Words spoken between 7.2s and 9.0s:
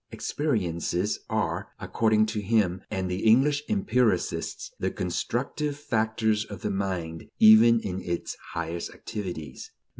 even in its highest